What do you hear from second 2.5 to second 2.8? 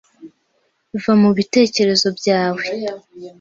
we